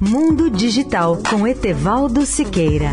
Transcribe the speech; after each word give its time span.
Mundo 0.00 0.50
Digital 0.50 1.22
com 1.30 1.46
Etevaldo 1.46 2.26
Siqueira. 2.26 2.90